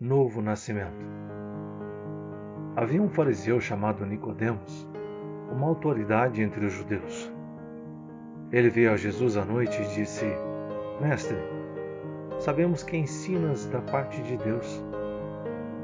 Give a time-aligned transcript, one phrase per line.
[0.00, 1.04] novo nascimento.
[2.76, 4.88] Havia um fariseu chamado Nicodemos,
[5.50, 7.32] uma autoridade entre os judeus.
[8.52, 10.24] Ele veio a Jesus à noite e disse:
[11.00, 11.36] Mestre,
[12.38, 14.84] sabemos que ensinas da parte de Deus,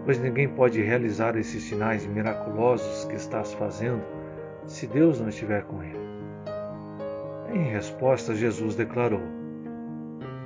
[0.04, 4.04] pois ninguém pode realizar esses sinais miraculosos que estás fazendo
[4.64, 6.04] se Deus não estiver com ele.
[7.52, 9.22] Em resposta, Jesus declarou: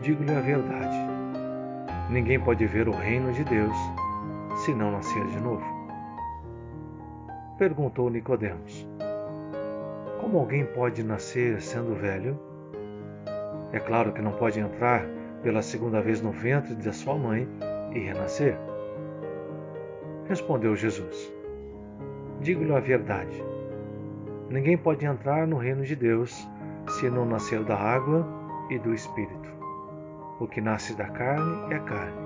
[0.00, 1.07] Digo-lhe a verdade.
[2.08, 3.76] Ninguém pode ver o reino de Deus
[4.64, 5.64] se não nascer de novo.
[7.58, 8.88] Perguntou Nicodemos:
[10.18, 12.38] Como alguém pode nascer sendo velho?
[13.72, 15.04] É claro que não pode entrar
[15.42, 17.46] pela segunda vez no ventre de sua mãe
[17.92, 18.56] e renascer.
[20.26, 21.30] Respondeu Jesus:
[22.40, 23.44] Digo-lhe a verdade.
[24.48, 26.48] Ninguém pode entrar no reino de Deus
[26.88, 28.26] se não nascer da água
[28.70, 29.57] e do Espírito.
[30.40, 32.16] O que nasce da carne é carne,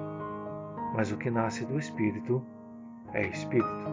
[0.94, 2.44] mas o que nasce do Espírito
[3.14, 3.86] é Espírito.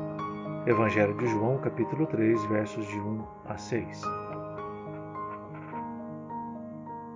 [0.67, 4.01] Evangelho de João, capítulo 3, versos de 1 a 6.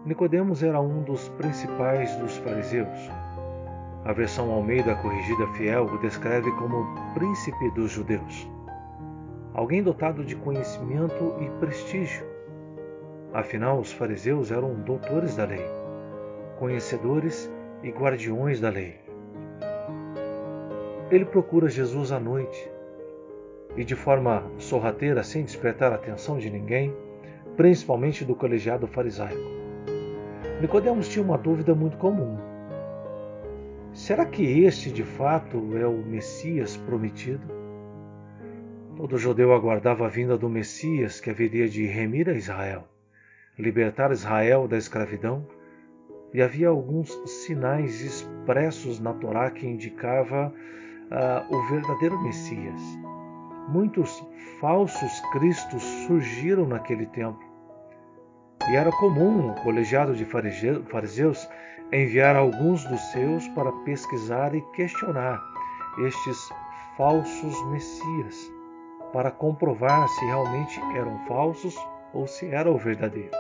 [0.06, 3.12] Nicodemos era um dos principais dos fariseus.
[4.06, 8.50] A versão Almeida Corrigida Fiel o descreve como príncipe dos judeus.
[9.54, 12.26] Alguém dotado de conhecimento e prestígio.
[13.34, 15.83] Afinal, os fariseus eram doutores da lei,
[16.60, 17.52] conhecedores
[17.82, 18.96] e guardiões da lei.
[21.12, 22.72] Ele procura Jesus à noite
[23.76, 26.96] e, de forma sorrateira, sem despertar a atenção de ninguém,
[27.56, 29.42] principalmente do colegiado farisaico.
[30.62, 32.38] Nicodemos tinha uma dúvida muito comum.
[33.92, 37.46] Será que este de fato é o Messias prometido?
[38.96, 42.88] Todo judeu aguardava a vinda do Messias que haveria de remir a Israel,
[43.58, 45.46] libertar Israel da escravidão,
[46.34, 50.52] e havia alguns sinais expressos na Torá que indicava
[51.12, 52.82] uh, o verdadeiro Messias.
[53.70, 54.26] Muitos
[54.60, 57.40] falsos cristos surgiram naquele tempo.
[58.70, 61.48] E era comum o colegiado de fariseus
[61.92, 65.40] enviar alguns dos seus para pesquisar e questionar
[66.00, 66.50] estes
[66.98, 68.52] falsos messias,
[69.12, 71.76] para comprovar se realmente eram falsos
[72.14, 73.32] ou se era o verdadeiro.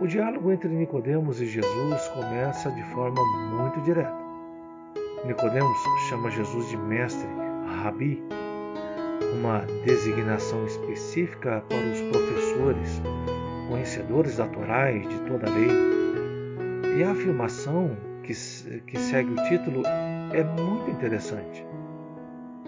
[0.00, 3.22] O diálogo entre Nicodemos e Jesus começa de forma
[3.54, 4.16] muito direta.
[5.26, 5.76] Nicodemos
[6.08, 7.28] chama Jesus de mestre,
[7.82, 8.24] rabi,
[9.38, 13.02] uma designação específica para os professores,
[13.68, 15.68] conhecedores da Torá e de toda a lei.
[16.96, 18.32] E a afirmação que,
[18.86, 19.82] que segue o título
[20.32, 21.62] é muito interessante.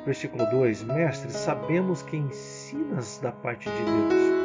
[0.04, 4.41] Versículo 2: Mestre, sabemos que ensinas da parte de Deus,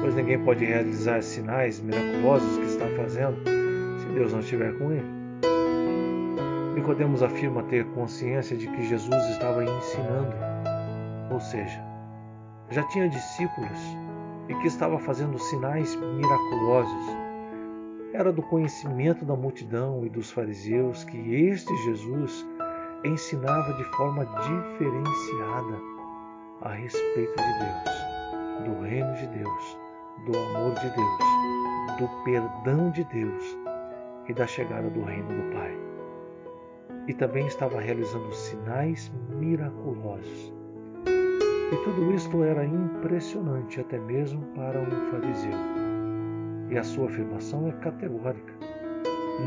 [0.00, 3.36] pois ninguém pode realizar sinais miraculosos que está fazendo
[4.00, 5.20] se Deus não estiver com ele.
[6.74, 10.50] Nicodemos afirma ter consciência de que Jesus estava ensinando
[11.30, 11.80] ou seja,
[12.70, 13.78] já tinha discípulos
[14.48, 17.16] e que estava fazendo sinais miraculosos.
[18.12, 22.44] Era do conhecimento da multidão e dos fariseus que este Jesus
[23.04, 25.80] ensinava de forma diferenciada
[26.62, 29.78] a respeito de Deus, do reino de Deus,
[30.26, 33.58] do amor de Deus, do perdão de Deus
[34.28, 35.76] e da chegada do reino do Pai.
[37.08, 40.52] E também estava realizando sinais miraculosos
[41.72, 45.52] e tudo isto era impressionante até mesmo para um fariseu.
[46.68, 48.52] E a sua afirmação é categórica.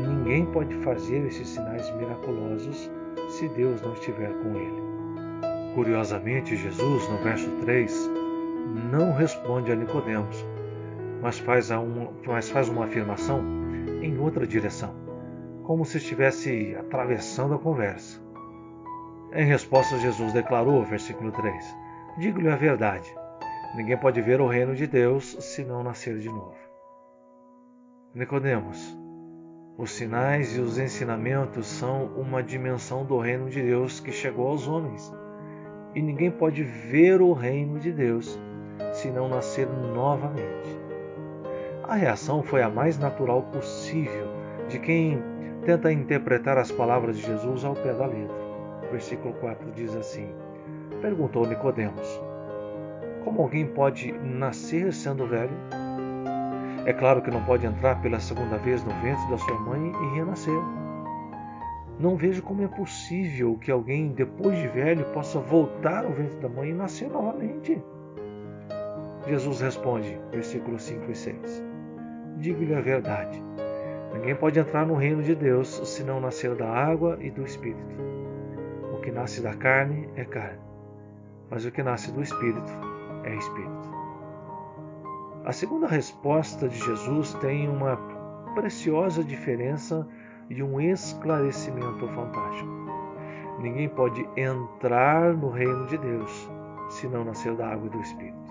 [0.08, 2.90] Ninguém pode fazer esses sinais miraculosos
[3.28, 4.82] se Deus não estiver com ele.
[5.74, 8.10] Curiosamente, Jesus, no verso 3,
[8.90, 10.46] não responde a Nicodemos,
[11.24, 13.42] mas faz, uma, mas faz uma afirmação
[14.02, 14.94] em outra direção,
[15.62, 18.22] como se estivesse atravessando a conversa.
[19.32, 21.76] Em resposta, Jesus declarou, versículo 3:
[22.18, 23.10] Digo-lhe a verdade:
[23.74, 26.58] ninguém pode ver o reino de Deus se não nascer de novo.
[28.14, 28.94] Nicodemos,
[29.78, 34.68] os sinais e os ensinamentos são uma dimensão do reino de Deus que chegou aos
[34.68, 35.10] homens.
[35.94, 38.38] E ninguém pode ver o reino de Deus
[38.92, 40.83] se não nascer novamente.
[41.86, 44.26] A reação foi a mais natural possível
[44.68, 45.22] de quem
[45.66, 48.34] tenta interpretar as palavras de Jesus ao pé da letra.
[48.90, 50.34] Versículo 4 diz assim:
[51.02, 52.22] Perguntou Nicodemos:
[53.22, 55.52] Como alguém pode nascer sendo velho?
[56.86, 60.14] É claro que não pode entrar pela segunda vez no ventre da sua mãe e
[60.16, 60.62] renascer.
[62.00, 66.48] Não vejo como é possível que alguém, depois de velho, possa voltar ao ventre da
[66.48, 67.78] mãe e nascer novamente.
[69.26, 71.73] Jesus responde, versículos 5 e 6.
[72.36, 73.42] Digo-lhe a verdade:
[74.14, 77.94] Ninguém pode entrar no reino de Deus se não nascer da água e do Espírito.
[78.92, 80.60] O que nasce da carne é carne,
[81.50, 82.72] mas o que nasce do Espírito
[83.24, 83.94] é Espírito.
[85.44, 87.98] A segunda resposta de Jesus tem uma
[88.54, 90.06] preciosa diferença
[90.48, 92.70] e um esclarecimento fantástico.
[93.60, 96.50] Ninguém pode entrar no reino de Deus
[96.88, 98.43] se não nascer da água e do Espírito.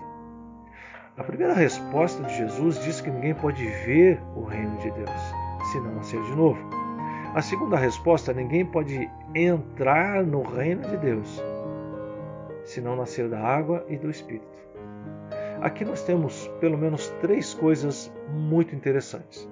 [1.16, 5.10] A primeira resposta de Jesus diz que ninguém pode ver o reino de Deus
[5.70, 6.58] se não nascer de novo.
[7.36, 11.40] A segunda resposta, ninguém pode entrar no reino de Deus
[12.64, 14.58] se não nascer da água e do Espírito.
[15.60, 19.48] Aqui nós temos pelo menos três coisas muito interessantes.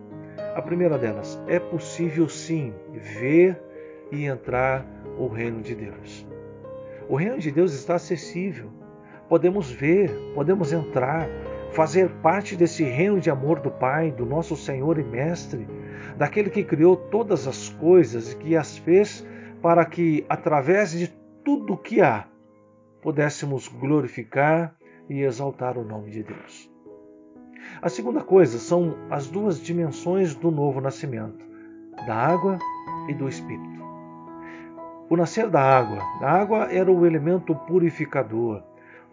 [0.57, 3.57] A primeira delas, é possível sim ver
[4.11, 4.85] e entrar
[5.17, 6.27] o reino de Deus.
[7.09, 8.69] O reino de Deus está acessível.
[9.29, 11.29] Podemos ver, podemos entrar,
[11.73, 15.67] fazer parte desse reino de amor do Pai, do nosso Senhor e Mestre,
[16.17, 19.27] daquele que criou todas as coisas e que as fez
[19.61, 21.09] para que, através de
[21.45, 22.27] tudo o que há,
[23.01, 24.77] pudéssemos glorificar
[25.09, 26.71] e exaltar o nome de Deus.
[27.81, 31.45] A segunda coisa são as duas dimensões do novo nascimento,
[32.07, 32.59] da água
[33.09, 33.83] e do Espírito.
[35.09, 35.99] O nascer da água.
[36.21, 38.63] A água era o elemento purificador.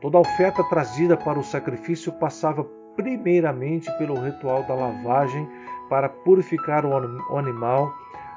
[0.02, 2.64] Toda oferta trazida para o sacrifício passava
[2.96, 5.48] primeiramente pelo ritual da lavagem
[5.90, 7.94] para purificar o animal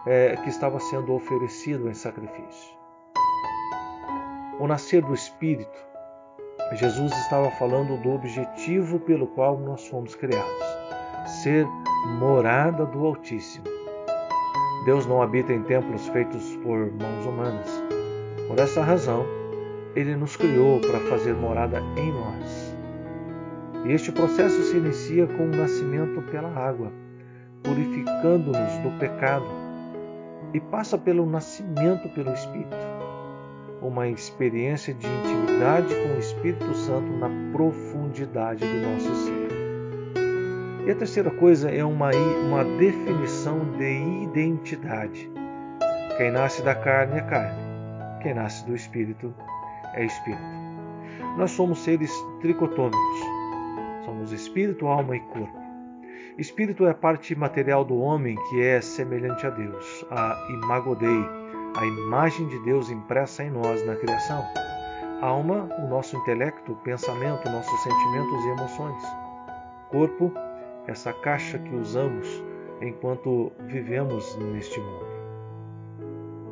[0.06, 2.76] é, que estava sendo oferecido em sacrifício.
[4.58, 5.78] O nascer do Espírito,
[6.72, 10.66] Jesus estava falando do objetivo pelo qual nós fomos criados:
[11.42, 11.66] ser
[12.18, 13.66] morada do Altíssimo.
[14.84, 17.84] Deus não habita em templos feitos por mãos humanas.
[18.48, 19.24] Por essa razão,
[19.94, 22.76] Ele nos criou para fazer morada em nós.
[23.84, 26.92] E este processo se inicia com o nascimento pela água
[27.62, 29.46] purificando-nos do pecado,
[30.52, 32.76] e passa pelo nascimento pelo Espírito,
[33.80, 39.48] uma experiência de intimidade com o Espírito Santo na profundidade do nosso ser.
[40.86, 42.10] E a terceira coisa é uma,
[42.44, 45.30] uma definição de identidade.
[46.16, 47.58] Quem nasce da carne é carne,
[48.20, 49.32] quem nasce do Espírito
[49.94, 50.42] é Espírito.
[51.36, 53.20] Nós somos seres tricotômicos,
[54.04, 55.62] somos espírito, alma e corpo.
[56.36, 61.24] Espírito é a parte material do homem que é semelhante a Deus, a imago Dei,
[61.76, 64.44] a imagem de Deus impressa em nós na criação.
[65.20, 69.02] Alma, o nosso intelecto, pensamento, nossos sentimentos e emoções.
[69.90, 70.32] Corpo,
[70.86, 72.42] essa caixa que usamos
[72.80, 75.11] enquanto vivemos neste mundo.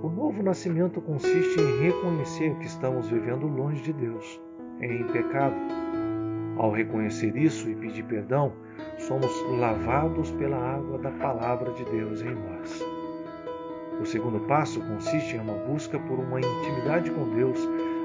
[0.02, 4.40] O novo nascimento consiste em reconhecer que estamos vivendo longe de Deus,
[4.80, 5.54] em pecado.
[6.56, 8.50] Ao reconhecer isso e pedir perdão,
[8.96, 12.82] somos lavados pela água da palavra de Deus em nós.
[14.00, 17.58] O segundo passo consiste em uma busca por uma intimidade com Deus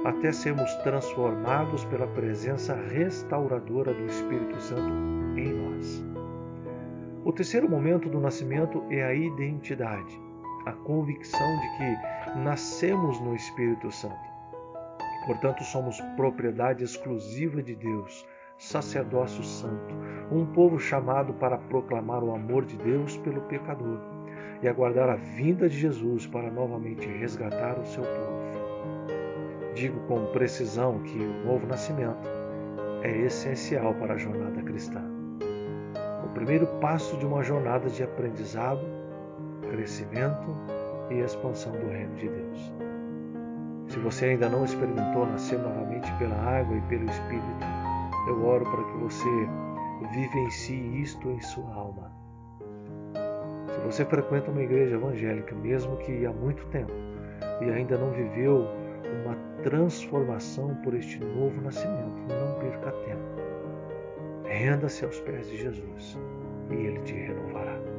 [0.03, 4.91] até sermos transformados pela presença restauradora do Espírito Santo
[5.37, 6.05] em nós.
[7.23, 10.19] O terceiro momento do nascimento é a identidade,
[10.65, 14.35] a convicção de que nascemos no Espírito Santo.
[15.25, 18.25] Portanto, somos propriedade exclusiva de Deus
[18.57, 19.93] sacerdócio santo,
[20.31, 23.99] um povo chamado para proclamar o amor de Deus pelo pecador
[24.61, 28.55] e aguardar a vinda de Jesus para novamente resgatar o seu povo.
[29.73, 32.29] Digo com precisão que o novo nascimento
[33.03, 35.03] é essencial para a jornada cristã.
[36.23, 38.85] O primeiro passo de uma jornada de aprendizado,
[39.75, 40.55] crescimento
[41.09, 42.73] e expansão do reino de Deus.
[43.87, 47.65] Se você ainda não experimentou nascer novamente pela água e pelo Espírito,
[48.27, 49.29] eu oro para que você
[50.13, 52.11] vivencie isto em sua alma.
[53.67, 56.93] Se você frequenta uma igreja evangélica, mesmo que há muito tempo,
[57.61, 58.67] e ainda não viveu
[59.21, 63.23] uma transformação por este novo nascimento, não perca tempo.
[64.45, 66.17] Renda-se aos pés de Jesus
[66.71, 67.94] e ele te renovará.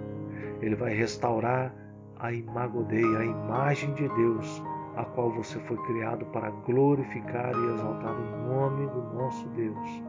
[0.60, 1.75] Ele vai restaurar
[2.18, 4.62] a imagodeia, a imagem de Deus,
[4.96, 10.02] a qual você foi criado para glorificar e exaltar o nome do nosso Deus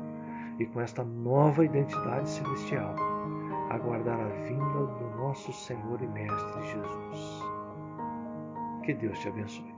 [0.60, 2.96] e com esta nova identidade celestial,
[3.70, 7.44] aguardar a vinda do nosso Senhor e Mestre Jesus.
[8.84, 9.77] Que Deus te abençoe.